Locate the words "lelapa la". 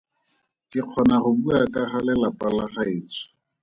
2.05-2.65